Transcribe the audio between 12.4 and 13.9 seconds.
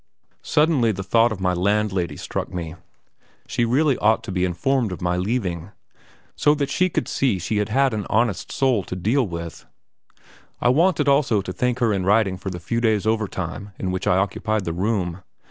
the few days' overtime